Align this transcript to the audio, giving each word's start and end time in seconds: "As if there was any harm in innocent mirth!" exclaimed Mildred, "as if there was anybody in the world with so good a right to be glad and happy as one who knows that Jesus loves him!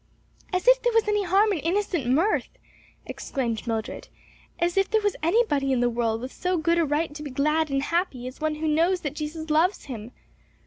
"As 0.51 0.67
if 0.67 0.81
there 0.81 0.93
was 0.93 1.07
any 1.07 1.25
harm 1.25 1.51
in 1.53 1.59
innocent 1.59 2.07
mirth!" 2.07 2.49
exclaimed 3.05 3.67
Mildred, 3.67 4.07
"as 4.57 4.75
if 4.75 4.89
there 4.89 5.01
was 5.03 5.15
anybody 5.21 5.71
in 5.71 5.79
the 5.79 5.91
world 5.91 6.21
with 6.21 6.33
so 6.33 6.57
good 6.57 6.79
a 6.79 6.85
right 6.85 7.13
to 7.13 7.21
be 7.21 7.29
glad 7.29 7.69
and 7.69 7.83
happy 7.83 8.25
as 8.25 8.41
one 8.41 8.55
who 8.55 8.67
knows 8.67 9.01
that 9.01 9.13
Jesus 9.13 9.51
loves 9.51 9.83
him! 9.85 10.11